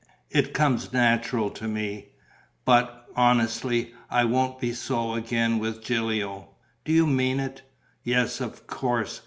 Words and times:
It 0.31 0.55
comes 0.55 0.91
natural 0.91 1.51
to 1.51 1.67
me. 1.67 2.07
But, 2.65 3.05
honestly, 3.15 3.93
I 4.09 4.25
won't 4.25 4.59
be 4.59 4.73
so 4.73 5.13
again 5.13 5.59
with 5.59 5.83
Gilio." 5.83 6.55
"Do 6.83 6.91
you 6.91 7.05
mean 7.05 7.39
it?" 7.39 7.61
"Yes, 8.03 8.41
of 8.41 8.65
course. 8.65 9.19